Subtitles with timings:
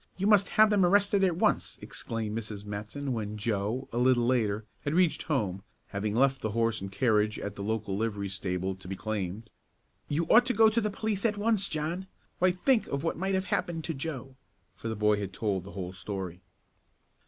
[0.17, 2.65] You must have them arrested at once!" exclaimed Mrs.
[2.65, 7.37] Matson when Joe, a little later, had reached home, having left the horse and carriage
[7.37, 9.51] at the local livery stable to be claimed.
[10.07, 12.07] "You ought to go to the police at once, John!
[12.39, 14.35] Why think of what might have happened to Joe,"
[14.75, 16.41] for the boy had told the whole story.